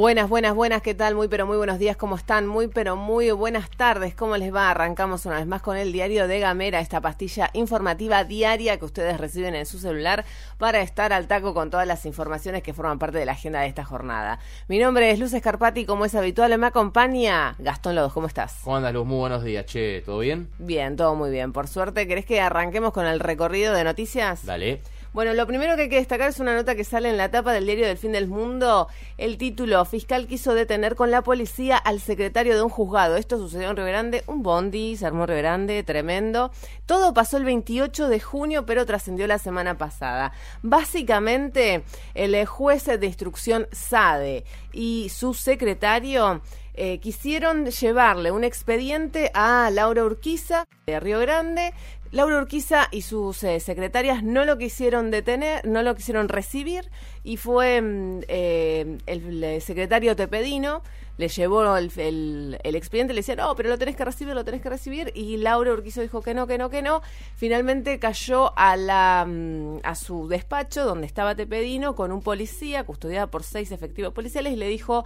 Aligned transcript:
Buenas, 0.00 0.30
buenas, 0.30 0.54
buenas, 0.54 0.80
¿qué 0.80 0.94
tal? 0.94 1.14
Muy, 1.14 1.28
pero 1.28 1.46
muy 1.46 1.58
buenos 1.58 1.78
días, 1.78 1.94
¿cómo 1.94 2.16
están? 2.16 2.46
Muy, 2.46 2.68
pero 2.68 2.96
muy 2.96 3.30
buenas 3.32 3.68
tardes, 3.68 4.14
¿cómo 4.14 4.38
les 4.38 4.52
va? 4.52 4.70
Arrancamos 4.70 5.26
una 5.26 5.36
vez 5.36 5.46
más 5.46 5.60
con 5.60 5.76
el 5.76 5.92
diario 5.92 6.26
de 6.26 6.40
Gamera, 6.40 6.80
esta 6.80 7.02
pastilla 7.02 7.50
informativa 7.52 8.24
diaria 8.24 8.78
que 8.78 8.86
ustedes 8.86 9.20
reciben 9.20 9.54
en 9.54 9.66
su 9.66 9.78
celular 9.78 10.24
para 10.56 10.80
estar 10.80 11.12
al 11.12 11.26
taco 11.28 11.52
con 11.52 11.68
todas 11.68 11.86
las 11.86 12.06
informaciones 12.06 12.62
que 12.62 12.72
forman 12.72 12.98
parte 12.98 13.18
de 13.18 13.26
la 13.26 13.32
agenda 13.32 13.60
de 13.60 13.66
esta 13.66 13.84
jornada. 13.84 14.38
Mi 14.68 14.78
nombre 14.78 15.10
es 15.10 15.18
Luz 15.18 15.34
Escarpati, 15.34 15.84
como 15.84 16.06
es 16.06 16.14
habitual, 16.14 16.56
me 16.58 16.68
acompaña 16.68 17.54
Gastón 17.58 17.94
Lodos, 17.94 18.14
¿cómo 18.14 18.26
estás? 18.26 18.60
¿Cómo 18.64 18.76
andas, 18.76 18.94
Luz? 18.94 19.04
Muy 19.04 19.18
buenos 19.18 19.44
días, 19.44 19.66
che, 19.66 20.00
¿todo 20.00 20.20
bien? 20.20 20.48
Bien, 20.58 20.96
todo 20.96 21.14
muy 21.14 21.28
bien, 21.28 21.52
por 21.52 21.68
suerte. 21.68 22.08
¿Querés 22.08 22.24
que 22.24 22.40
arranquemos 22.40 22.94
con 22.94 23.04
el 23.04 23.20
recorrido 23.20 23.74
de 23.74 23.84
noticias? 23.84 24.46
Dale. 24.46 24.80
Bueno, 25.12 25.34
lo 25.34 25.44
primero 25.44 25.74
que 25.74 25.82
hay 25.82 25.88
que 25.88 25.96
destacar 25.96 26.28
es 26.28 26.38
una 26.38 26.54
nota 26.54 26.76
que 26.76 26.84
sale 26.84 27.10
en 27.10 27.16
la 27.16 27.32
tapa 27.32 27.52
del 27.52 27.66
diario 27.66 27.84
del 27.88 27.98
fin 27.98 28.12
del 28.12 28.28
mundo. 28.28 28.86
El 29.18 29.38
título, 29.38 29.84
fiscal 29.84 30.28
quiso 30.28 30.54
detener 30.54 30.94
con 30.94 31.10
la 31.10 31.22
policía 31.22 31.76
al 31.76 31.98
secretario 31.98 32.54
de 32.54 32.62
un 32.62 32.68
juzgado. 32.68 33.16
Esto 33.16 33.36
sucedió 33.36 33.70
en 33.70 33.76
Río 33.76 33.86
Grande, 33.86 34.22
un 34.28 34.44
bondi, 34.44 34.96
se 34.96 35.06
armó 35.06 35.26
Río 35.26 35.38
Grande, 35.38 35.82
tremendo. 35.82 36.52
Todo 36.86 37.12
pasó 37.12 37.38
el 37.38 37.44
28 37.44 38.08
de 38.08 38.20
junio, 38.20 38.64
pero 38.66 38.86
trascendió 38.86 39.26
la 39.26 39.38
semana 39.38 39.76
pasada. 39.76 40.30
Básicamente, 40.62 41.82
el 42.14 42.46
juez 42.46 42.84
de 42.84 43.04
instrucción 43.04 43.66
SADE 43.72 44.44
y 44.72 45.08
su 45.08 45.34
secretario 45.34 46.40
eh, 46.82 46.98
quisieron 46.98 47.66
llevarle 47.66 48.32
un 48.32 48.42
expediente 48.42 49.30
a 49.34 49.68
Laura 49.70 50.02
Urquiza 50.02 50.64
de 50.86 50.98
Río 50.98 51.18
Grande. 51.20 51.74
Laura 52.10 52.38
Urquiza 52.38 52.88
y 52.90 53.02
sus 53.02 53.44
eh, 53.44 53.60
secretarias 53.60 54.22
no 54.22 54.46
lo 54.46 54.56
quisieron 54.56 55.10
detener, 55.10 55.66
no 55.66 55.82
lo 55.82 55.94
quisieron 55.94 56.30
recibir 56.30 56.90
y 57.22 57.36
fue 57.36 57.82
mm, 57.82 58.20
eh, 58.28 58.96
el, 59.04 59.60
secretario 59.60 60.16
Tepedino 60.16 60.82
le 61.20 61.28
llevó 61.28 61.76
el, 61.76 62.58
el, 62.64 62.74
expediente, 62.74 63.12
le 63.12 63.20
decía, 63.20 63.36
no, 63.36 63.54
pero 63.54 63.68
lo 63.68 63.76
tenés 63.76 63.94
que 63.94 64.06
recibir, 64.06 64.34
lo 64.34 64.42
tenés 64.42 64.62
que 64.62 64.70
recibir, 64.70 65.12
y 65.14 65.36
Laura 65.36 65.70
Urquizo 65.70 66.00
dijo 66.00 66.22
que 66.22 66.32
no, 66.32 66.46
que 66.46 66.56
no, 66.56 66.70
que 66.70 66.80
no. 66.80 67.02
Finalmente 67.36 67.98
cayó 67.98 68.56
a, 68.56 68.74
la, 68.76 69.26
mm, 69.28 69.80
a 69.82 69.94
su 69.96 70.28
despacho 70.28 70.86
donde 70.86 71.06
estaba 71.06 71.34
Tepedino 71.34 71.94
con 71.94 72.10
un 72.10 72.22
policía, 72.22 72.84
custodiada 72.84 73.26
por 73.26 73.42
seis 73.42 73.70
efectivos 73.70 74.14
policiales, 74.14 74.54
y 74.54 74.56
le 74.56 74.68
dijo, 74.68 75.04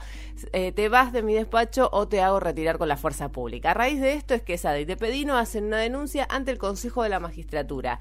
eh, 0.52 0.70
te 0.70 0.88
vas 0.88 1.12
de 1.12 1.24
mi 1.24 1.34
despacho 1.34 1.88
o 1.92 2.06
te 2.06 2.22
hago 2.22 2.38
retirar 2.38 2.78
con 2.78 2.88
la 2.88 2.96
fuerza 2.96 3.30
pública. 3.30 3.72
A 3.72 3.74
raíz 3.74 4.00
de 4.00 4.12
esto 4.12 4.34
es 4.34 4.42
que 4.42 4.56
Sada 4.56 4.78
y 4.78 4.86
Tepedino 4.86 5.36
hacen 5.36 5.64
una 5.64 5.78
denuncia 5.78 6.28
ante 6.30 6.52
el 6.52 6.58
Consejo 6.58 7.02
de 7.02 7.08
la 7.08 7.18
Magistratura. 7.18 7.98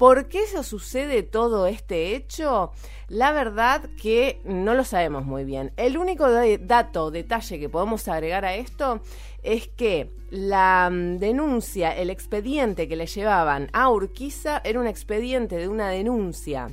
¿Por 0.00 0.28
qué 0.28 0.44
eso 0.44 0.62
sucede 0.62 1.22
todo 1.22 1.66
este 1.66 2.16
hecho? 2.16 2.72
La 3.08 3.32
verdad 3.32 3.90
que 4.00 4.40
no 4.44 4.72
lo 4.72 4.82
sabemos 4.82 5.26
muy 5.26 5.44
bien. 5.44 5.74
El 5.76 5.98
único 5.98 6.26
dato, 6.58 7.10
detalle 7.10 7.60
que 7.60 7.68
podemos 7.68 8.08
agregar 8.08 8.46
a 8.46 8.54
esto 8.54 9.02
es 9.42 9.68
que 9.68 10.10
la 10.30 10.88
mm, 10.90 11.18
denuncia, 11.18 11.94
el 11.94 12.08
expediente 12.08 12.88
que 12.88 12.96
le 12.96 13.08
llevaban 13.08 13.68
a 13.74 13.90
Urquiza 13.90 14.62
era 14.64 14.80
un 14.80 14.86
expediente 14.86 15.56
de 15.56 15.68
una 15.68 15.90
denuncia 15.90 16.68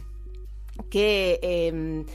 que, 0.90 1.40
em, 1.42 2.06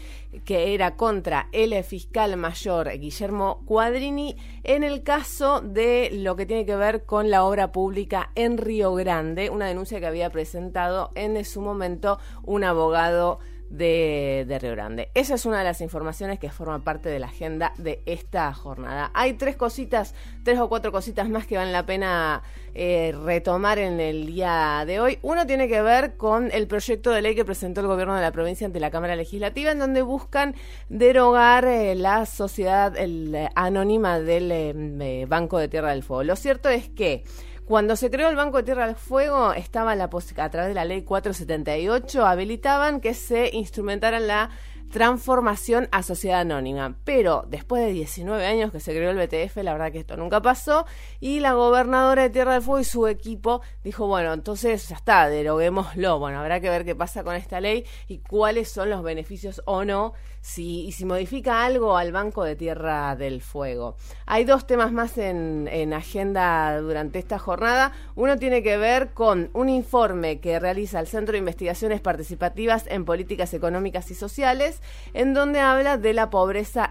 que 0.45 0.75
era 0.75 0.97
contra 0.97 1.49
el 1.53 1.83
fiscal 1.85 2.37
mayor 2.37 2.91
Guillermo 2.99 3.63
Cuadrini 3.67 4.37
en 4.65 4.83
el 4.83 5.03
caso 5.03 5.61
de 5.61 6.11
lo 6.12 6.37
que 6.37 6.47
tiene 6.47 6.65
que 6.65 6.77
ver 6.77 7.05
con 7.05 7.31
la 7.31 7.45
obra 7.45 7.72
pública 7.72 8.31
en 8.34 8.59
Río 8.59 8.95
Grande, 8.95 9.51
una 9.51 9.67
denuncia 9.67 10.01
que 10.01 10.06
había 10.06 10.31
presentado 10.31 11.11
en 11.15 11.45
su 11.45 11.61
momento 11.61 12.19
un 12.45 12.65
abogado 12.65 13.41
de, 13.72 14.44
de, 14.47 14.59
Río 14.59 14.72
Grande. 14.72 15.10
Esa 15.15 15.34
es 15.34 15.47
una 15.47 15.59
de 15.59 15.65
las 15.65 15.81
informaciones 15.81 16.38
que 16.38 16.50
forman 16.50 16.83
parte 16.83 17.09
de 17.09 17.19
la 17.19 17.27
agenda 17.27 17.72
de 17.78 18.03
esta 18.05 18.53
jornada. 18.53 19.10
Hay 19.15 19.33
tres 19.34 19.56
cositas, 19.56 20.15
tres 20.44 20.59
o 20.59 20.69
cuatro 20.69 20.93
cositas 20.93 21.28
más 21.28 21.47
que 21.47 21.56
valen 21.56 21.72
la 21.72 21.87
pena 21.87 22.43
eh, 22.75 23.15
retomar 23.25 23.78
en 23.78 23.99
el 23.99 24.27
día 24.27 24.84
de 24.87 25.00
hoy. 25.00 25.19
Uno 25.22 25.47
tiene 25.47 25.69
que 25.69 25.81
ver 25.81 26.16
con 26.19 26.50
el 26.53 26.66
proyecto 26.66 27.10
de 27.10 27.22
ley 27.22 27.34
que 27.34 27.47
presentó 27.47 27.81
el 27.81 27.87
gobierno 27.87 28.15
de 28.15 28.21
la 28.21 28.31
provincia 28.31 28.66
ante 28.66 28.78
la 28.78 28.91
Cámara 28.91 29.16
Legislativa, 29.16 29.72
en 29.72 29.78
donde 29.78 30.03
buscan 30.03 30.54
derogar 30.91 31.65
eh, 31.65 31.94
la 31.94 32.27
sociedad 32.27 32.94
eh, 32.97 33.49
anónima 33.54 34.21
del 34.21 35.27
Banco 35.27 35.56
de 35.56 35.69
Tierra 35.69 35.91
del 35.91 36.03
Fuego. 36.03 36.25
Lo 36.25 36.37
cierto 36.37 36.69
es 36.69 36.91
que 36.91 37.25
cuando 37.67 37.97
se 37.97 38.11
creó 38.11 38.28
el 38.28 38.37
Banco 38.37 38.59
de 38.59 38.65
Tierra 38.65 38.87
del 38.87 38.97
Fuego, 38.97 39.53
estaba 39.53 39.95
la 39.95 40.11
a 40.45 40.50
través 40.50 40.69
de 40.69 40.75
la 40.75 40.84
ley 40.84 41.03
478, 41.03 42.27
habilitaban 42.27 43.00
que 43.00 43.15
se 43.15 43.50
instrumentara 43.53 44.19
la 44.21 44.50
transformación 44.92 45.88
a 45.91 46.04
sociedad 46.04 46.41
anónima. 46.41 46.94
Pero 47.04 47.44
después 47.48 47.84
de 47.84 47.92
19 47.92 48.47
años 48.47 48.70
que 48.70 48.78
se 48.78 48.92
creó 48.92 49.10
el 49.10 49.16
BTF, 49.16 49.56
la 49.56 49.72
verdad 49.72 49.91
que 49.91 49.98
esto 49.98 50.16
nunca 50.16 50.41
pasó. 50.41 50.86
Y 51.19 51.41
la 51.41 51.54
gobernadora 51.54 52.22
de 52.22 52.30
Tierra 52.30 52.53
del 52.53 52.62
Fuego 52.62 52.80
y 52.80 52.84
su 52.84 53.08
equipo 53.08 53.62
dijo, 53.82 54.06
bueno, 54.06 54.32
entonces 54.32 54.88
ya 54.88 54.97
está, 54.97 55.28
deroguémoslo. 55.28 56.20
Bueno, 56.20 56.38
habrá 56.38 56.60
que 56.60 56.70
ver 56.70 56.84
qué 56.84 56.94
pasa 56.94 57.25
con 57.25 57.34
esta 57.34 57.60
ley 57.60 57.84
y 58.06 58.19
cuáles 58.19 58.70
son 58.70 58.91
los 58.91 59.03
beneficios 59.03 59.62
o 59.64 59.84
no 59.84 60.12
si, 60.42 60.86
y 60.86 60.92
si 60.92 61.04
modifica 61.04 61.64
algo 61.64 61.97
al 61.97 62.12
Banco 62.12 62.44
de 62.44 62.56
Tierra 62.56 63.16
del 63.16 63.41
Fuego. 63.41 63.97
Hay 64.26 64.44
dos 64.44 64.66
temas 64.66 64.92
más 64.92 65.16
en, 65.16 65.69
en 65.70 65.94
agenda 65.94 66.78
durante 66.80 67.19
esta 67.19 67.38
jornada. 67.38 67.92
Uno 68.16 68.36
tiene 68.36 68.62
que 68.62 68.76
ver 68.76 69.14
con 69.14 69.50
un 69.54 69.69
informe 69.69 70.41
que 70.41 70.59
realiza 70.59 71.00
el 71.00 71.06
Centro 71.06 71.32
de 71.32 71.38
Investigaciones 71.38 72.00
Participativas 72.00 72.84
en 72.88 73.04
Políticas 73.04 73.54
Económicas 73.54 74.10
y 74.10 74.14
Sociales, 74.14 74.81
en 75.15 75.34
donde 75.34 75.60
habla 75.60 75.97
de 75.98 76.12
la 76.12 76.31
pobreza 76.31 76.91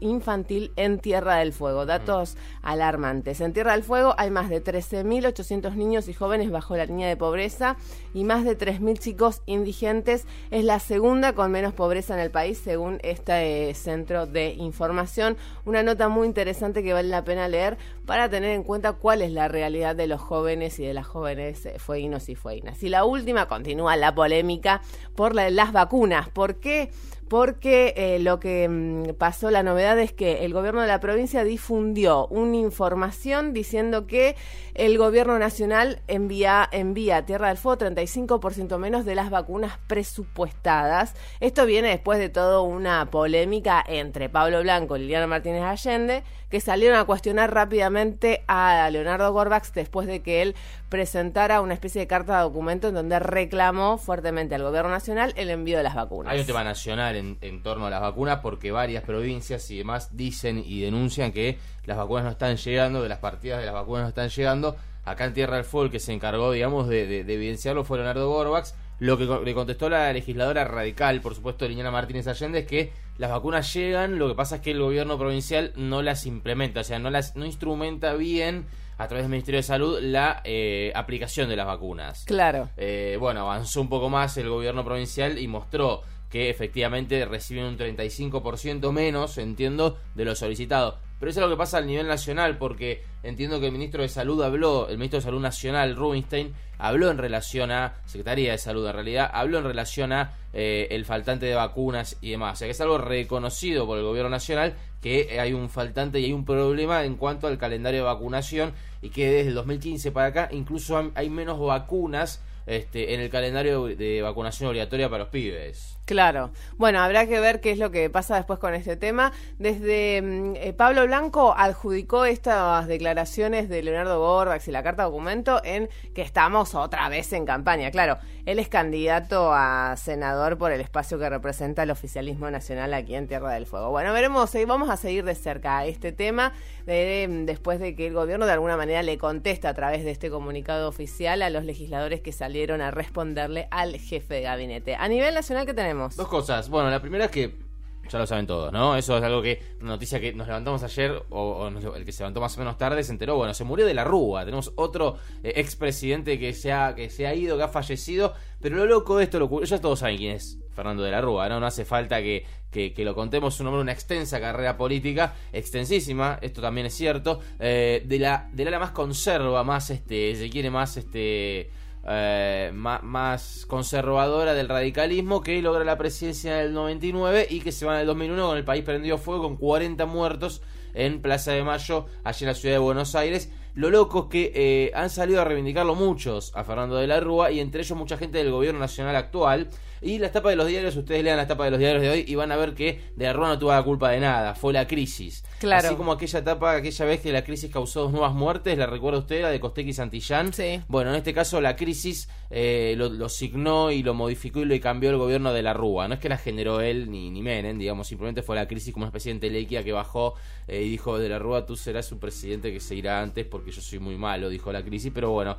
infantil 0.00 0.72
en 0.74 0.98
Tierra 0.98 1.36
del 1.36 1.52
Fuego. 1.52 1.86
Datos 1.86 2.36
alarmantes. 2.62 3.40
En 3.40 3.52
Tierra 3.52 3.72
del 3.72 3.84
Fuego 3.84 4.14
hay 4.18 4.30
más 4.30 4.48
de 4.48 4.64
13.800 4.64 5.74
niños 5.74 6.08
y 6.08 6.14
jóvenes 6.14 6.50
bajo 6.50 6.76
la 6.76 6.86
línea 6.86 7.08
de 7.08 7.16
pobreza 7.16 7.76
y 8.14 8.24
más 8.24 8.44
de 8.44 8.58
3.000 8.58 8.98
chicos 8.98 9.42
indigentes. 9.46 10.26
Es 10.50 10.64
la 10.64 10.80
segunda 10.80 11.34
con 11.34 11.52
menos 11.52 11.72
pobreza 11.72 12.14
en 12.14 12.20
el 12.20 12.30
país, 12.32 12.58
según 12.58 12.80
según 12.80 12.98
este 13.02 13.68
eh, 13.68 13.74
centro 13.74 14.24
de 14.24 14.54
información. 14.54 15.36
Una 15.66 15.82
nota 15.82 16.08
muy 16.08 16.26
interesante 16.26 16.82
que 16.82 16.94
vale 16.94 17.10
la 17.10 17.24
pena 17.24 17.46
leer 17.46 17.76
para 18.06 18.30
tener 18.30 18.52
en 18.52 18.62
cuenta 18.62 18.94
cuál 18.94 19.20
es 19.20 19.32
la 19.32 19.48
realidad 19.48 19.94
de 19.94 20.06
los 20.06 20.20
jóvenes 20.20 20.78
y 20.78 20.86
de 20.86 20.94
las 20.94 21.06
jóvenes 21.06 21.66
eh, 21.66 21.78
fueguinos 21.78 22.30
y 22.30 22.36
fueguinas. 22.36 22.82
Y 22.82 22.88
la 22.88 23.04
última 23.04 23.48
continúa 23.48 23.96
la 23.96 24.14
polémica 24.14 24.80
por 25.14 25.34
las 25.34 25.72
vacunas. 25.72 26.30
¿Por 26.30 26.58
qué? 26.58 26.90
Porque 27.30 27.94
eh, 27.96 28.18
lo 28.18 28.40
que 28.40 28.68
mm, 28.68 29.14
pasó, 29.14 29.52
la 29.52 29.62
novedad 29.62 29.96
es 30.00 30.12
que 30.12 30.44
el 30.44 30.52
gobierno 30.52 30.80
de 30.80 30.88
la 30.88 30.98
provincia 30.98 31.44
difundió 31.44 32.26
una 32.26 32.56
información 32.56 33.52
diciendo 33.52 34.08
que 34.08 34.34
el 34.74 34.98
gobierno 34.98 35.38
nacional 35.38 36.02
envía, 36.08 36.68
envía 36.72 37.18
a 37.18 37.26
Tierra 37.26 37.46
del 37.46 37.56
Fuego 37.56 37.78
35% 37.78 38.78
menos 38.78 39.04
de 39.04 39.14
las 39.14 39.30
vacunas 39.30 39.78
presupuestadas. 39.86 41.14
Esto 41.38 41.66
viene 41.66 41.90
después 41.90 42.18
de 42.18 42.30
toda 42.30 42.62
una 42.62 43.08
polémica 43.12 43.84
entre 43.86 44.28
Pablo 44.28 44.62
Blanco 44.62 44.96
y 44.96 45.02
Liliana 45.02 45.28
Martínez 45.28 45.62
Allende, 45.62 46.24
que 46.50 46.60
salieron 46.60 46.98
a 46.98 47.04
cuestionar 47.04 47.54
rápidamente 47.54 48.42
a 48.48 48.88
Leonardo 48.90 49.32
Gorbax 49.32 49.72
después 49.72 50.06
de 50.06 50.20
que 50.20 50.42
él 50.42 50.56
presentara 50.88 51.60
una 51.60 51.74
especie 51.74 52.00
de 52.00 52.06
carta 52.06 52.36
de 52.36 52.42
documento 52.42 52.88
en 52.88 52.94
donde 52.94 53.18
reclamó 53.20 53.96
fuertemente 53.98 54.56
al 54.56 54.62
gobierno 54.62 54.90
nacional 54.90 55.32
el 55.36 55.50
envío 55.50 55.76
de 55.76 55.84
las 55.84 55.94
vacunas. 55.94 56.32
Hay 56.32 56.40
un 56.40 56.46
tema 56.46 56.64
nacional 56.64 57.16
en, 57.16 57.62
torno 57.62 57.86
a 57.86 57.90
las 57.90 58.00
vacunas 58.00 58.40
porque 58.40 58.72
varias 58.72 59.04
provincias 59.04 59.70
y 59.70 59.78
demás 59.78 60.16
dicen 60.16 60.62
y 60.64 60.80
denuncian 60.80 61.32
que 61.32 61.58
las 61.86 61.96
vacunas 61.96 62.24
no 62.24 62.30
están 62.30 62.56
llegando, 62.56 63.02
que 63.02 63.08
las 63.08 63.18
partidas 63.18 63.60
de 63.60 63.66
las 63.66 63.74
vacunas 63.74 64.02
no 64.02 64.08
están 64.08 64.28
llegando. 64.28 64.76
Acá 65.04 65.24
en 65.24 65.32
Tierra 65.32 65.56
del 65.56 65.64
Fuego 65.64 65.86
el 65.86 65.90
que 65.90 66.00
se 66.00 66.12
encargó, 66.12 66.50
digamos, 66.50 66.88
de, 66.88 67.20
evidenciarlo 67.20 67.84
fue 67.84 67.98
Leonardo 67.98 68.28
Gorbax. 68.28 68.74
Lo 69.00 69.16
que 69.16 69.24
le 69.24 69.54
contestó 69.54 69.88
la 69.88 70.12
legisladora 70.12 70.64
radical, 70.64 71.22
por 71.22 71.34
supuesto, 71.34 71.66
Liliana 71.66 71.90
Martínez 71.90 72.26
Allende, 72.26 72.60
es 72.60 72.66
que 72.66 72.92
las 73.16 73.30
vacunas 73.30 73.72
llegan, 73.72 74.18
lo 74.18 74.28
que 74.28 74.34
pasa 74.34 74.56
es 74.56 74.62
que 74.62 74.70
el 74.72 74.78
gobierno 74.78 75.18
provincial 75.18 75.72
no 75.74 76.02
las 76.02 76.26
implementa, 76.26 76.80
o 76.80 76.84
sea, 76.84 76.98
no 76.98 77.10
las 77.10 77.34
no 77.34 77.46
instrumenta 77.46 78.14
bien 78.14 78.66
a 78.98 79.08
través 79.08 79.24
del 79.24 79.30
Ministerio 79.30 79.58
de 79.58 79.62
Salud 79.62 79.98
la 80.02 80.42
eh, 80.44 80.92
aplicación 80.94 81.48
de 81.48 81.56
las 81.56 81.66
vacunas. 81.66 82.24
Claro. 82.26 82.68
Eh, 82.76 83.16
bueno, 83.18 83.40
avanzó 83.40 83.80
un 83.80 83.88
poco 83.88 84.10
más 84.10 84.36
el 84.36 84.50
gobierno 84.50 84.84
provincial 84.84 85.38
y 85.38 85.48
mostró 85.48 86.02
que 86.28 86.50
efectivamente 86.50 87.24
reciben 87.24 87.64
un 87.64 87.78
35% 87.78 88.92
menos, 88.92 89.38
entiendo, 89.38 89.98
de 90.14 90.26
lo 90.26 90.34
solicitado. 90.34 90.98
Pero 91.20 91.30
eso 91.30 91.40
es 91.40 91.46
lo 91.46 91.54
que 91.54 91.58
pasa 91.58 91.76
al 91.76 91.86
nivel 91.86 92.08
nacional, 92.08 92.56
porque 92.56 93.04
entiendo 93.22 93.60
que 93.60 93.66
el 93.66 93.72
ministro 93.72 94.00
de 94.00 94.08
Salud 94.08 94.42
habló, 94.42 94.88
el 94.88 94.96
ministro 94.96 95.18
de 95.18 95.24
Salud 95.24 95.40
Nacional, 95.40 95.94
Rubinstein, 95.94 96.54
habló 96.78 97.10
en 97.10 97.18
relación 97.18 97.70
a, 97.70 97.96
Secretaría 98.06 98.52
de 98.52 98.58
Salud 98.58 98.86
en 98.86 98.94
realidad, 98.94 99.30
habló 99.30 99.58
en 99.58 99.64
relación 99.64 100.14
a 100.14 100.32
eh, 100.54 100.88
el 100.90 101.04
faltante 101.04 101.44
de 101.44 101.54
vacunas 101.54 102.16
y 102.22 102.30
demás. 102.30 102.54
O 102.54 102.56
sea 102.56 102.68
que 102.68 102.72
es 102.72 102.80
algo 102.80 102.96
reconocido 102.96 103.86
por 103.86 103.98
el 103.98 104.04
gobierno 104.04 104.30
nacional 104.30 104.74
que 105.02 105.38
hay 105.38 105.52
un 105.52 105.68
faltante 105.68 106.20
y 106.20 106.24
hay 106.24 106.32
un 106.32 106.46
problema 106.46 107.04
en 107.04 107.16
cuanto 107.16 107.46
al 107.46 107.58
calendario 107.58 108.00
de 108.00 108.06
vacunación 108.06 108.72
y 109.02 109.10
que 109.10 109.30
desde 109.30 109.50
el 109.50 109.54
2015 109.54 110.12
para 110.12 110.28
acá 110.28 110.48
incluso 110.52 111.12
hay 111.14 111.28
menos 111.30 111.60
vacunas 111.60 112.42
este, 112.66 113.14
en 113.14 113.20
el 113.20 113.30
calendario 113.30 113.86
de 113.86 114.22
vacunación 114.22 114.68
obligatoria 114.68 115.08
para 115.08 115.24
los 115.24 115.28
pibes. 115.28 115.98
Claro. 116.10 116.50
Bueno, 116.76 117.00
habrá 117.00 117.26
que 117.26 117.38
ver 117.38 117.60
qué 117.60 117.70
es 117.70 117.78
lo 117.78 117.92
que 117.92 118.10
pasa 118.10 118.34
después 118.34 118.58
con 118.58 118.74
este 118.74 118.96
tema. 118.96 119.32
Desde 119.58 120.20
mm, 120.20 120.56
eh, 120.56 120.72
Pablo 120.72 121.06
Blanco 121.06 121.54
adjudicó 121.56 122.24
estas 122.24 122.88
declaraciones 122.88 123.68
de 123.68 123.82
Leonardo 123.82 124.18
Borbax 124.18 124.66
y 124.66 124.72
la 124.72 124.82
carta 124.82 125.04
documento 125.04 125.60
en 125.64 125.88
que 126.12 126.22
estamos 126.22 126.74
otra 126.74 127.08
vez 127.08 127.32
en 127.32 127.46
campaña. 127.46 127.92
Claro, 127.92 128.18
él 128.46 128.58
es 128.58 128.68
candidato 128.68 129.52
a 129.52 129.96
senador 129.96 130.58
por 130.58 130.72
el 130.72 130.80
espacio 130.80 131.18
que 131.18 131.28
representa 131.28 131.82
el 131.82 131.90
oficialismo 131.90 132.50
nacional 132.50 132.94
aquí 132.94 133.14
en 133.14 133.26
Tierra 133.26 133.52
del 133.52 133.66
Fuego. 133.66 133.90
Bueno, 133.90 134.12
veremos, 134.12 134.54
eh, 134.54 134.64
vamos 134.66 134.90
a 134.90 134.96
seguir 134.96 135.24
de 135.24 135.34
cerca 135.34 135.84
este 135.86 136.12
tema 136.12 136.52
mm, 136.86 137.44
después 137.44 137.80
de 137.80 137.94
que 137.94 138.06
el 138.06 138.14
gobierno 138.14 138.46
de 138.46 138.52
alguna 138.52 138.76
manera 138.76 139.02
le 139.02 139.18
contesta 139.18 139.68
a 139.68 139.74
través 139.74 140.04
de 140.04 140.10
este 140.10 140.30
comunicado 140.30 140.88
oficial 140.88 141.42
a 141.42 141.50
los 141.50 141.64
legisladores 141.64 142.20
que 142.20 142.32
salieron 142.32 142.80
a 142.80 142.90
responderle 142.90 143.68
al 143.70 143.96
jefe 143.96 144.34
de 144.34 144.42
gabinete. 144.42 144.94
A 144.94 145.08
nivel 145.08 145.34
nacional, 145.34 145.66
¿qué 145.66 145.74
tenemos? 145.74 146.16
Dos 146.16 146.28
cosas. 146.28 146.68
Bueno, 146.68 146.90
la 146.90 147.00
primera 147.00 147.26
es 147.26 147.30
que 147.30 147.69
ya 148.10 148.18
lo 148.18 148.26
saben 148.26 148.46
todos, 148.46 148.72
¿no? 148.72 148.96
Eso 148.96 149.16
es 149.16 149.22
algo 149.22 149.40
que, 149.40 149.62
noticia 149.80 150.20
que 150.20 150.32
nos 150.32 150.46
levantamos 150.46 150.82
ayer, 150.82 151.22
o, 151.30 151.68
el 151.68 152.04
que 152.04 152.12
se 152.12 152.22
levantó 152.22 152.40
más 152.40 152.56
o 152.56 152.60
menos 152.60 152.76
tarde, 152.76 153.02
se 153.04 153.12
enteró, 153.12 153.36
bueno, 153.36 153.54
se 153.54 153.64
murió 153.64 153.86
de 153.86 153.94
la 153.94 154.04
Rúa. 154.04 154.44
Tenemos 154.44 154.72
otro 154.76 155.16
eh, 155.42 155.52
expresidente 155.56 156.38
que 156.38 156.52
se, 156.52 156.72
ha, 156.72 156.94
que 156.94 157.08
se 157.10 157.26
ha 157.26 157.34
ido, 157.34 157.56
que 157.56 157.62
ha 157.62 157.68
fallecido. 157.68 158.34
Pero 158.60 158.76
lo 158.76 158.86
loco 158.86 159.16
de 159.16 159.24
esto, 159.24 159.38
lo, 159.38 159.62
ya 159.62 159.80
todos 159.80 160.00
saben 160.00 160.18
quién 160.18 160.36
es 160.36 160.58
Fernando 160.74 161.02
de 161.02 161.10
la 161.10 161.20
Rúa, 161.20 161.48
¿no? 161.48 161.60
No 161.60 161.66
hace 161.66 161.84
falta 161.84 162.20
que, 162.20 162.44
que, 162.70 162.92
lo 163.04 163.14
contemos, 163.14 163.58
un 163.60 163.68
hombre, 163.68 163.82
una 163.82 163.92
extensa 163.92 164.40
carrera 164.40 164.76
política, 164.76 165.34
extensísima, 165.52 166.38
esto 166.42 166.60
también 166.60 166.86
es 166.86 166.94
cierto, 166.94 167.40
eh, 167.58 168.02
de 168.04 168.18
la 168.18 168.48
de 168.52 168.64
la 168.64 168.78
más 168.78 168.90
conserva, 168.90 169.64
más, 169.64 169.90
este, 169.90 170.34
se 170.36 170.50
quiere 170.50 170.70
más, 170.70 170.96
este 170.96 171.70
eh, 172.06 172.70
más, 172.72 173.66
conservadora 173.66 174.54
del 174.54 174.68
radicalismo 174.68 175.42
que 175.42 175.60
logra 175.60 175.84
la 175.84 175.98
presidencia 175.98 176.60
en 176.60 176.66
el 176.66 176.72
99 176.72 177.46
y 177.50 177.60
que 177.60 177.72
se 177.72 177.84
va 177.84 177.94
en 177.94 178.00
el 178.00 178.06
2001 178.06 178.46
con 178.46 178.56
el 178.56 178.64
país 178.64 178.84
prendido 178.84 179.18
fuego 179.18 179.42
con 179.42 179.56
40 179.56 180.06
muertos 180.06 180.62
en 180.94 181.20
Plaza 181.20 181.52
de 181.52 181.62
Mayo, 181.62 182.06
allí 182.24 182.44
en 182.44 182.48
la 182.48 182.54
ciudad 182.54 182.74
de 182.74 182.80
Buenos 182.80 183.14
Aires. 183.14 183.50
Lo 183.74 183.90
loco 183.90 184.24
es 184.24 184.26
que 184.30 184.52
eh, 184.54 184.90
han 184.94 185.10
salido 185.10 185.40
a 185.40 185.44
reivindicarlo 185.44 185.94
muchos 185.94 186.52
a 186.54 186.64
Fernando 186.64 186.96
de 186.96 187.06
la 187.06 187.20
Rúa 187.20 187.50
y 187.50 187.60
entre 187.60 187.82
ellos 187.82 187.96
mucha 187.96 188.16
gente 188.16 188.38
del 188.38 188.50
gobierno 188.50 188.80
nacional 188.80 189.16
actual. 189.16 189.68
Y 190.02 190.18
la 190.18 190.32
tapa 190.32 190.48
de 190.48 190.56
los 190.56 190.66
diarios, 190.66 190.96
ustedes 190.96 191.22
lean 191.22 191.36
la 191.36 191.46
tapa 191.46 191.66
de 191.66 191.72
los 191.72 191.78
diarios 191.78 192.00
de 192.00 192.08
hoy 192.08 192.24
y 192.26 192.34
van 192.34 192.50
a 192.52 192.56
ver 192.56 192.74
que 192.74 193.00
de 193.16 193.24
la 193.26 193.34
Rúa 193.34 193.48
no 193.48 193.58
tuvo 193.58 193.70
la 193.70 193.82
culpa 193.82 194.10
de 194.10 194.20
nada, 194.20 194.54
fue 194.54 194.72
la 194.72 194.86
crisis. 194.86 195.44
Claro. 195.58 195.88
Así 195.88 195.96
como 195.96 196.12
aquella 196.12 196.38
etapa, 196.38 196.74
aquella 196.74 197.04
vez 197.04 197.20
que 197.20 197.32
la 197.32 197.44
crisis 197.44 197.70
causó 197.70 198.02
dos 198.02 198.12
nuevas 198.12 198.32
muertes, 198.32 198.78
¿la 198.78 198.86
recuerda 198.86 199.18
usted, 199.18 199.42
la 199.42 199.50
de 199.50 199.60
Costequi 199.60 199.90
y 199.90 199.92
Santillán? 199.92 200.54
Sí. 200.54 200.80
Bueno, 200.88 201.10
en 201.10 201.16
este 201.16 201.34
caso 201.34 201.60
la 201.60 201.76
crisis 201.76 202.30
eh, 202.48 202.94
lo, 202.96 203.10
lo, 203.10 203.28
signó 203.28 203.90
y 203.90 204.02
lo 204.02 204.14
modificó 204.14 204.60
y 204.60 204.64
lo 204.64 204.80
cambió 204.80 205.10
el 205.10 205.18
gobierno 205.18 205.52
de 205.52 205.62
la 205.62 205.74
Rúa. 205.74 206.08
No 206.08 206.14
es 206.14 206.20
que 206.20 206.30
la 206.30 206.38
generó 206.38 206.80
él 206.80 207.10
ni, 207.10 207.30
ni 207.30 207.42
Menem, 207.42 207.78
digamos, 207.78 208.08
simplemente 208.08 208.42
fue 208.42 208.56
la 208.56 208.66
crisis 208.66 208.94
como 208.94 209.04
una 209.04 209.08
especie 209.08 209.30
de 209.30 209.34
entelequia 209.34 209.84
que 209.84 209.92
bajó 209.92 210.34
eh, 210.66 210.82
y 210.82 210.88
dijo 210.88 211.18
de 211.18 211.28
la 211.28 211.38
Rúa, 211.38 211.66
tú 211.66 211.76
serás 211.76 212.10
un 212.10 212.18
presidente 212.18 212.72
que 212.72 212.80
se 212.80 212.94
irá 212.94 213.20
antes 213.20 213.44
porque 213.60 213.72
yo 213.72 213.82
soy 213.82 213.98
muy 213.98 214.16
malo, 214.16 214.48
dijo 214.48 214.72
la 214.72 214.82
crisis, 214.82 215.12
pero 215.14 215.30
bueno, 215.30 215.56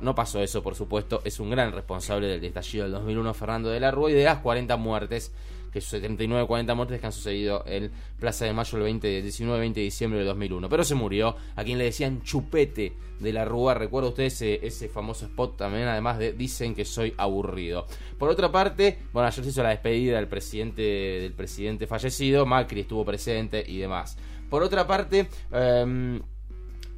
no 0.00 0.14
pasó 0.14 0.40
eso, 0.40 0.62
por 0.62 0.74
supuesto, 0.74 1.22
es 1.24 1.38
un 1.38 1.50
gran 1.50 1.72
responsable 1.72 2.26
del 2.26 2.44
estallido 2.44 2.84
del 2.84 2.92
2001, 2.94 3.34
Fernando 3.34 3.70
de 3.70 3.78
la 3.78 3.92
Rúa, 3.92 4.10
y 4.10 4.14
de 4.14 4.24
las 4.24 4.38
40 4.38 4.76
muertes 4.76 5.32
que 5.74 5.80
79 5.80 6.46
40 6.46 6.74
muertes 6.76 7.00
que 7.00 7.06
han 7.06 7.12
sucedido 7.12 7.64
en 7.66 7.90
Plaza 8.20 8.44
de 8.44 8.52
Mayo 8.52 8.78
el 8.78 8.84
20, 8.84 9.22
19 9.22 9.58
20 9.58 9.80
de 9.80 9.84
diciembre 9.84 10.20
de 10.20 10.24
2001. 10.24 10.68
Pero 10.68 10.84
se 10.84 10.94
murió 10.94 11.34
a 11.56 11.64
quien 11.64 11.78
le 11.78 11.84
decían 11.84 12.22
chupete 12.22 12.92
de 13.18 13.32
la 13.32 13.44
Rúa. 13.44 13.74
Recuerda 13.74 14.10
usted 14.10 14.22
ese, 14.22 14.64
ese 14.64 14.88
famoso 14.88 15.26
spot 15.26 15.56
también, 15.56 15.88
además 15.88 16.18
de 16.18 16.32
dicen 16.32 16.76
que 16.76 16.84
soy 16.84 17.12
aburrido. 17.16 17.86
Por 18.18 18.30
otra 18.30 18.52
parte, 18.52 18.98
bueno, 19.12 19.26
ayer 19.26 19.44
se 19.44 19.50
hizo 19.50 19.64
la 19.64 19.70
despedida 19.70 20.16
del 20.16 20.28
presidente, 20.28 20.82
del 20.82 21.32
presidente 21.32 21.88
fallecido, 21.88 22.46
Macri 22.46 22.82
estuvo 22.82 23.04
presente 23.04 23.64
y 23.66 23.78
demás. 23.78 24.16
Por 24.48 24.62
otra 24.62 24.86
parte, 24.86 25.26
em, 25.50 26.22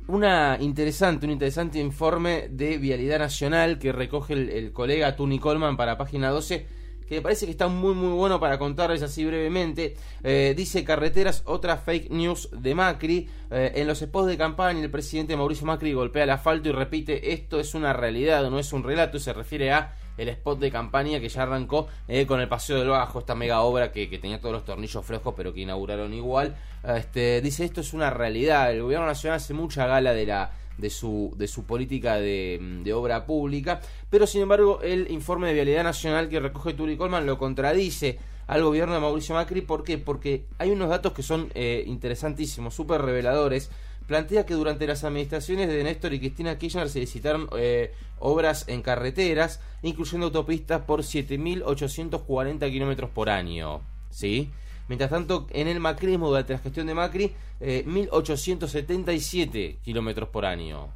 una 0.09 0.57
interesante, 0.61 1.27
un 1.27 1.33
interesante 1.33 1.79
informe 1.79 2.49
de 2.51 2.79
Vialidad 2.79 3.19
Nacional 3.19 3.79
que 3.79 3.93
recoge 3.93 4.35
el, 4.35 4.73
colega 4.73 5.17
Tuni 5.17 5.39
Colman 5.39 5.77
para 5.77 5.99
página 5.99 6.31
12 6.31 6.67
que 7.09 7.17
me 7.17 7.23
parece 7.23 7.47
que 7.47 7.53
está 7.53 7.69
muy 7.69 7.95
muy 7.95 8.13
bueno 8.17 8.41
para 8.41 8.59
contarles 8.59 9.01
así 9.01 9.25
brevemente. 9.25 9.95
Eh, 10.25 10.55
dice 10.57 10.83
carreteras, 10.83 11.43
otra 11.47 11.77
fake 11.77 12.11
news 12.11 12.49
de 12.51 12.75
Macri. 12.75 13.29
Eh, 13.49 13.73
en 13.77 13.87
los 13.87 14.01
spots 14.01 14.27
de 14.27 14.37
campaña 14.37 14.81
el 14.81 14.91
presidente 14.91 15.37
Mauricio 15.37 15.67
Macri 15.67 15.93
golpea 15.93 16.25
el 16.25 16.31
asfalto 16.31 16.69
y 16.69 16.73
repite 16.73 17.33
esto 17.33 17.61
es 17.61 17.77
una 17.77 17.93
realidad, 17.93 18.51
no 18.51 18.59
es 18.59 18.73
un 18.73 18.83
relato, 18.83 19.21
se 19.21 19.33
refiere 19.33 19.71
a 19.71 19.95
el 20.17 20.29
spot 20.29 20.59
de 20.59 20.71
campaña 20.71 21.21
que 21.21 21.29
ya 21.29 21.43
arrancó 21.43 21.89
eh, 22.09 22.27
con 22.27 22.41
el 22.41 22.49
Paseo 22.49 22.79
del 22.79 22.89
Bajo, 22.89 23.19
esta 23.19 23.35
mega 23.35 23.61
obra 23.61 23.93
que, 23.93 24.07
tenía 24.19 24.41
todos 24.41 24.55
los 24.55 24.65
tornillos 24.65 25.05
flojos 25.05 25.35
pero 25.37 25.53
que 25.53 25.61
inauguraron 25.61 26.15
igual. 26.15 26.57
Este, 26.85 27.41
dice 27.41 27.65
esto 27.65 27.81
es 27.81 27.93
una 27.93 28.11
realidad, 28.11 28.71
el 28.71 28.83
gobierno 28.83 29.07
nacional 29.07 29.37
hace 29.37 29.55
mucha 29.55 29.87
gala 29.87 30.13
de 30.13 30.27
la 30.27 30.53
de 30.79 30.91
su, 30.91 31.33
de 31.39 31.49
su 31.49 31.65
política 31.65 32.17
de, 32.17 32.59
de, 32.85 32.93
obra 32.93 33.25
pública, 33.25 33.81
pero 34.11 34.27
sin 34.27 34.43
embargo 34.43 34.81
el 34.83 35.11
informe 35.11 35.49
de 35.49 35.55
Vialidad 35.55 35.85
Nacional 35.85 36.29
que 36.29 36.39
recoge 36.39 36.75
Turi 36.75 36.99
Colman 36.99 37.25
lo 37.25 37.39
contradice 37.39 38.19
al 38.47 38.63
gobierno 38.63 38.95
de 38.95 39.01
Mauricio 39.01 39.35
Macri. 39.35 39.61
¿Por 39.61 39.83
qué? 39.83 39.99
Porque 39.99 40.45
hay 40.59 40.71
unos 40.71 40.89
datos 40.89 41.13
que 41.13 41.23
son 41.23 41.51
eh, 41.55 41.85
interesantísimos, 41.87 42.75
súper 42.75 43.03
reveladores. 43.03 43.71
Plantea 44.07 44.47
que 44.47 44.55
durante 44.55 44.87
las 44.87 45.03
administraciones 45.05 45.69
de 45.69 45.83
Néstor 45.83 46.15
y 46.15 46.21
Cristina 46.21 46.57
Kirchner 46.59 46.89
se 46.89 47.01
licitaron 47.01 47.49
eh, 47.57 47.93
obras 48.19 48.69
en 48.69 48.83
carreteras, 48.83 49.61
incluyendo 49.83 50.27
autopistas 50.27 50.83
por 50.83 51.01
7.840 51.01 52.71
kilómetros 52.71 53.11
por 53.11 53.29
año. 53.29 53.81
¿Sí? 54.11 54.51
Mientras 54.89 55.11
tanto, 55.11 55.49
en 55.51 55.67
el 55.67 55.81
macrismo 55.81 56.29
durante 56.29 56.53
la 56.53 56.61
gestión 56.61 56.87
de 56.87 56.95
Macri, 56.95 57.33
eh, 57.61 57.85
1.877 57.87 59.79
kilómetros 59.81 60.29
por 60.29 60.47
año. 60.47 60.89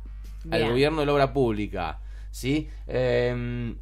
Al 0.51 0.71
gobierno 0.71 1.01
de 1.01 1.07
la 1.07 1.13
obra 1.13 1.33
pública. 1.33 2.01
¿Sí? 2.31 2.71
Eh, 2.87 3.75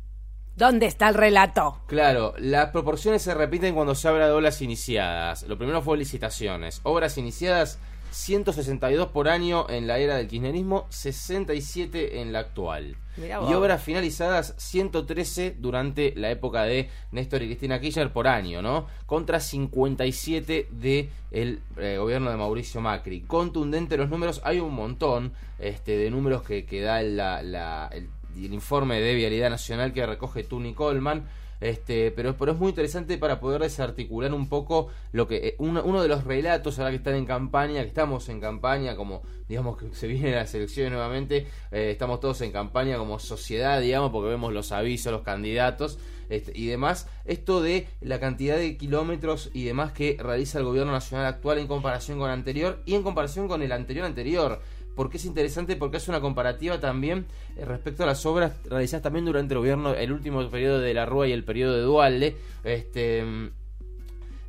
¿Dónde 0.58 0.86
está 0.86 1.08
el 1.08 1.14
relato? 1.14 1.82
Claro, 1.86 2.34
las 2.38 2.70
proporciones 2.70 3.22
se 3.22 3.32
repiten 3.32 3.76
cuando 3.76 3.94
se 3.94 4.08
habla 4.08 4.26
de 4.26 4.32
obras 4.32 4.60
iniciadas. 4.60 5.44
Lo 5.44 5.56
primero 5.56 5.82
fue 5.82 5.96
licitaciones. 5.96 6.80
Obras 6.82 7.16
iniciadas 7.16 7.78
162 8.10 9.08
por 9.08 9.28
año 9.28 9.66
en 9.68 9.86
la 9.86 9.98
era 9.98 10.16
del 10.16 10.28
kirchnerismo, 10.28 10.86
67 10.90 12.20
en 12.20 12.32
la 12.32 12.40
actual. 12.40 12.96
Y 13.16 13.52
obras 13.52 13.82
finalizadas 13.82 14.54
113 14.58 15.56
durante 15.58 16.14
la 16.14 16.30
época 16.30 16.62
de 16.62 16.88
Néstor 17.10 17.42
y 17.42 17.46
Cristina 17.46 17.80
Kirchner 17.80 18.12
por 18.12 18.28
año, 18.28 18.62
¿no? 18.62 18.86
Contra 19.06 19.40
57 19.40 20.68
de 20.70 21.10
el 21.32 21.60
eh, 21.76 21.96
gobierno 21.98 22.30
de 22.30 22.36
Mauricio 22.36 22.80
Macri. 22.80 23.22
Contundente 23.22 23.96
los 23.96 24.08
números, 24.08 24.40
hay 24.44 24.60
un 24.60 24.74
montón 24.74 25.32
este, 25.58 25.96
de 25.96 26.10
números 26.10 26.42
que, 26.42 26.64
que 26.64 26.80
da 26.80 27.00
el, 27.00 27.18
el 27.18 28.08
informe 28.54 29.00
de 29.00 29.14
Vialidad 29.14 29.50
Nacional 29.50 29.92
que 29.92 30.06
recoge 30.06 30.44
Tuni 30.44 30.74
Coleman 30.74 31.26
este, 31.60 32.10
pero, 32.12 32.36
pero 32.36 32.52
es 32.52 32.58
muy 32.58 32.70
interesante 32.70 33.18
para 33.18 33.40
poder 33.40 33.62
desarticular 33.62 34.32
un 34.32 34.48
poco 34.48 34.88
lo 35.12 35.26
que 35.26 35.36
eh, 35.36 35.54
uno, 35.58 35.82
uno, 35.84 36.02
de 36.02 36.08
los 36.08 36.24
relatos 36.24 36.78
ahora 36.78 36.90
que 36.90 36.96
están 36.96 37.14
en 37.14 37.26
campaña, 37.26 37.82
que 37.82 37.88
estamos 37.88 38.28
en 38.28 38.40
campaña, 38.40 38.96
como 38.96 39.22
digamos 39.48 39.76
que 39.76 39.94
se 39.94 40.06
viene 40.06 40.32
las 40.32 40.54
elecciones 40.54 40.92
nuevamente, 40.92 41.46
eh, 41.72 41.90
estamos 41.90 42.20
todos 42.20 42.40
en 42.42 42.52
campaña 42.52 42.96
como 42.98 43.18
sociedad, 43.18 43.80
digamos, 43.80 44.10
porque 44.10 44.30
vemos 44.30 44.52
los 44.52 44.72
avisos, 44.72 45.12
los 45.12 45.22
candidatos 45.22 45.98
este, 46.28 46.52
y 46.54 46.66
demás. 46.66 47.08
Esto 47.24 47.62
de 47.62 47.88
la 48.00 48.20
cantidad 48.20 48.56
de 48.56 48.76
kilómetros 48.76 49.50
y 49.52 49.64
demás 49.64 49.92
que 49.92 50.16
realiza 50.20 50.58
el 50.58 50.64
gobierno 50.64 50.92
nacional 50.92 51.26
actual 51.26 51.58
en 51.58 51.66
comparación 51.66 52.18
con 52.18 52.28
el 52.28 52.34
anterior 52.34 52.82
y 52.84 52.94
en 52.94 53.02
comparación 53.02 53.48
con 53.48 53.62
el 53.62 53.72
anterior 53.72 54.06
anterior 54.06 54.60
porque 54.98 55.18
es 55.18 55.24
interesante 55.26 55.76
porque 55.76 55.98
es 55.98 56.08
una 56.08 56.20
comparativa 56.20 56.80
también 56.80 57.26
eh, 57.56 57.64
respecto 57.64 58.02
a 58.02 58.06
las 58.06 58.26
obras 58.26 58.54
realizadas 58.64 59.04
también 59.04 59.24
durante 59.24 59.54
el 59.54 59.60
gobierno, 59.60 59.94
el 59.94 60.10
último 60.10 60.50
periodo 60.50 60.80
de 60.80 60.92
la 60.92 61.06
Rúa 61.06 61.28
y 61.28 61.30
el 61.30 61.44
periodo 61.44 61.76
de 61.76 61.82
Dualde. 61.82 62.36
Este, 62.64 63.24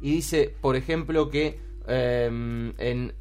y 0.01 0.12
dice, 0.12 0.56
por 0.60 0.75
ejemplo, 0.75 1.29
que 1.29 1.60
em, 1.86 2.74
en 2.79 3.13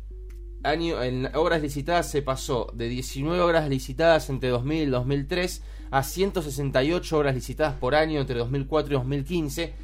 año, 0.63 1.03
en 1.03 1.29
obras 1.35 1.61
licitadas 1.61 2.11
se 2.11 2.23
pasó 2.23 2.73
de 2.73 2.89
19 2.89 3.43
obras 3.43 3.69
licitadas 3.69 4.31
entre 4.31 4.49
2000 4.49 4.85
y 4.85 4.87
2003 4.87 5.63
a 5.91 6.03
168 6.03 7.19
obras 7.19 7.35
licitadas 7.35 7.75
por 7.75 7.95
año 7.95 8.21
entre 8.21 8.39
2004 8.39 8.91
y 8.91 8.97
2015 8.97 9.75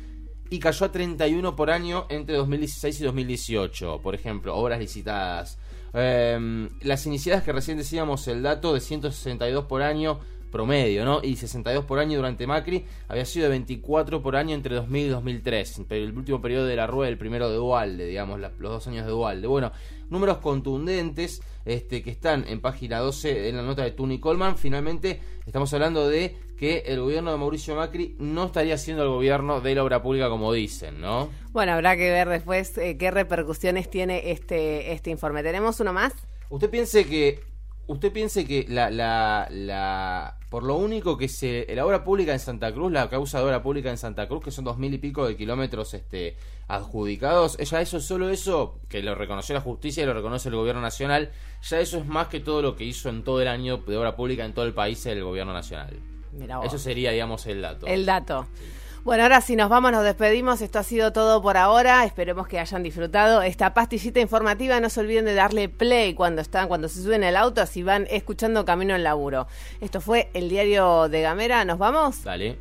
y 0.48 0.58
cayó 0.60 0.86
a 0.86 0.92
31 0.92 1.54
por 1.54 1.70
año 1.70 2.06
entre 2.08 2.36
2016 2.36 3.00
y 3.02 3.04
2018, 3.04 4.00
por 4.00 4.14
ejemplo, 4.14 4.56
obras 4.56 4.78
licitadas. 4.78 5.58
Eh, 5.94 6.68
las 6.80 7.06
iniciadas 7.06 7.44
que 7.44 7.52
recién 7.52 7.78
decíamos, 7.78 8.26
el 8.28 8.42
dato 8.42 8.74
de 8.74 8.80
162 8.80 9.66
por 9.66 9.82
año 9.82 10.18
promedio, 10.54 11.04
¿no? 11.04 11.20
Y 11.20 11.34
62 11.34 11.84
por 11.84 11.98
año 11.98 12.16
durante 12.16 12.46
Macri, 12.46 12.84
había 13.08 13.24
sido 13.24 13.46
de 13.46 13.50
24 13.50 14.22
por 14.22 14.36
año 14.36 14.54
entre 14.54 14.76
2000 14.76 15.06
y 15.06 15.08
2003, 15.08 15.82
pero 15.88 16.04
el 16.04 16.16
último 16.16 16.40
periodo 16.40 16.64
de 16.66 16.76
la 16.76 16.86
Rúa, 16.86 17.08
el 17.08 17.18
primero 17.18 17.50
de 17.50 17.56
Dualde, 17.56 18.06
digamos, 18.06 18.38
los 18.38 18.52
dos 18.58 18.86
años 18.86 19.04
de 19.04 19.10
Dualde. 19.10 19.48
Bueno, 19.48 19.72
números 20.10 20.38
contundentes 20.38 21.42
este, 21.64 22.04
que 22.04 22.10
están 22.10 22.46
en 22.46 22.60
página 22.60 23.00
12 23.00 23.48
en 23.48 23.56
la 23.56 23.62
nota 23.64 23.82
de 23.82 23.90
Tuni 23.90 24.20
Coleman. 24.20 24.56
Finalmente, 24.56 25.20
estamos 25.44 25.74
hablando 25.74 26.08
de 26.08 26.36
que 26.56 26.84
el 26.86 27.00
gobierno 27.00 27.32
de 27.32 27.36
Mauricio 27.38 27.74
Macri 27.74 28.14
no 28.20 28.44
estaría 28.44 28.78
siendo 28.78 29.02
el 29.02 29.08
gobierno 29.08 29.60
de 29.60 29.74
la 29.74 29.82
obra 29.82 30.02
pública 30.02 30.28
como 30.28 30.52
dicen, 30.52 31.00
¿no? 31.00 31.30
Bueno, 31.50 31.72
habrá 31.72 31.96
que 31.96 32.12
ver 32.12 32.28
después 32.28 32.78
eh, 32.78 32.96
qué 32.96 33.10
repercusiones 33.10 33.90
tiene 33.90 34.30
este, 34.30 34.92
este 34.92 35.10
informe. 35.10 35.42
¿Tenemos 35.42 35.80
uno 35.80 35.92
más? 35.92 36.12
Usted 36.48 36.70
piense 36.70 37.06
que 37.06 37.40
usted 37.86 38.12
piense 38.12 38.46
que 38.46 38.66
la, 38.68 38.90
la, 38.90 39.48
la 39.50 40.38
por 40.50 40.62
lo 40.62 40.76
único 40.76 41.16
que 41.18 41.28
se 41.28 41.66
la 41.74 41.84
obra 41.84 42.04
pública 42.04 42.32
en 42.32 42.38
Santa 42.38 42.72
Cruz, 42.72 42.92
la 42.92 43.08
causa 43.08 43.38
de 43.38 43.44
obra 43.44 43.62
pública 43.62 43.90
en 43.90 43.98
Santa 43.98 44.28
Cruz, 44.28 44.44
que 44.44 44.50
son 44.50 44.64
dos 44.64 44.78
mil 44.78 44.94
y 44.94 44.98
pico 44.98 45.26
de 45.26 45.36
kilómetros 45.36 45.94
este 45.94 46.36
adjudicados, 46.68 47.58
ya 47.58 47.80
eso, 47.80 48.00
solo 48.00 48.30
eso, 48.30 48.80
que 48.88 49.02
lo 49.02 49.14
reconoció 49.14 49.54
la 49.54 49.60
justicia 49.60 50.02
y 50.02 50.06
lo 50.06 50.14
reconoce 50.14 50.48
el 50.48 50.54
gobierno 50.54 50.80
nacional, 50.80 51.30
ya 51.62 51.80
eso 51.80 51.98
es 51.98 52.06
más 52.06 52.28
que 52.28 52.40
todo 52.40 52.62
lo 52.62 52.76
que 52.76 52.84
hizo 52.84 53.08
en 53.08 53.22
todo 53.22 53.42
el 53.42 53.48
año 53.48 53.78
de 53.78 53.96
obra 53.96 54.16
pública 54.16 54.44
en 54.44 54.54
todo 54.54 54.64
el 54.64 54.72
país 54.72 55.04
el 55.06 55.22
gobierno 55.22 55.52
nacional. 55.52 55.98
Eso 56.64 56.78
sería, 56.78 57.12
digamos, 57.12 57.46
el 57.46 57.62
dato. 57.62 57.86
El 57.86 58.06
dato. 58.06 58.46
Bueno, 59.04 59.24
ahora 59.24 59.42
si 59.42 59.54
nos 59.54 59.68
vamos, 59.68 59.92
nos 59.92 60.02
despedimos. 60.02 60.62
Esto 60.62 60.78
ha 60.78 60.82
sido 60.82 61.12
todo 61.12 61.42
por 61.42 61.58
ahora. 61.58 62.06
Esperemos 62.06 62.48
que 62.48 62.58
hayan 62.58 62.82
disfrutado 62.82 63.42
esta 63.42 63.74
pastillita 63.74 64.18
informativa. 64.18 64.80
No 64.80 64.88
se 64.88 65.00
olviden 65.00 65.26
de 65.26 65.34
darle 65.34 65.68
play 65.68 66.14
cuando 66.14 66.40
están, 66.40 66.68
cuando 66.68 66.88
se 66.88 67.02
suben 67.02 67.22
al 67.22 67.36
auto, 67.36 67.60
así 67.60 67.82
van 67.82 68.06
escuchando 68.08 68.64
camino 68.64 68.94
al 68.94 69.04
laburo. 69.04 69.46
Esto 69.82 70.00
fue 70.00 70.30
el 70.32 70.48
diario 70.48 71.10
de 71.10 71.20
Gamera. 71.20 71.66
¿Nos 71.66 71.76
vamos? 71.76 72.24
Dale. 72.24 72.58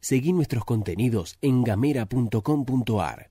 Seguí 0.00 0.32
nuestros 0.32 0.64
contenidos 0.64 1.36
en 1.42 1.64
gamera.com.ar. 1.64 3.26